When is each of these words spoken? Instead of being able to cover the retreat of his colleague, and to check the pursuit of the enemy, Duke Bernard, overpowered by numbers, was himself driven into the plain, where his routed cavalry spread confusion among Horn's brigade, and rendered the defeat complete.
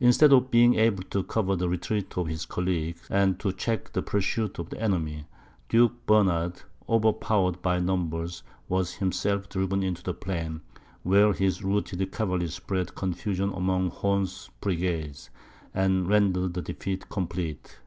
Instead 0.00 0.32
of 0.32 0.50
being 0.50 0.74
able 0.74 1.04
to 1.04 1.22
cover 1.22 1.54
the 1.54 1.68
retreat 1.68 2.18
of 2.18 2.26
his 2.26 2.44
colleague, 2.44 2.96
and 3.08 3.38
to 3.38 3.52
check 3.52 3.92
the 3.92 4.02
pursuit 4.02 4.58
of 4.58 4.68
the 4.68 4.80
enemy, 4.82 5.26
Duke 5.68 6.04
Bernard, 6.06 6.62
overpowered 6.88 7.62
by 7.62 7.78
numbers, 7.78 8.42
was 8.68 8.94
himself 8.94 9.48
driven 9.48 9.84
into 9.84 10.02
the 10.02 10.12
plain, 10.12 10.62
where 11.04 11.32
his 11.32 11.62
routed 11.62 12.10
cavalry 12.10 12.48
spread 12.48 12.96
confusion 12.96 13.52
among 13.54 13.90
Horn's 13.92 14.50
brigade, 14.60 15.20
and 15.72 16.08
rendered 16.08 16.54
the 16.54 16.62
defeat 16.62 17.08
complete. 17.08 17.78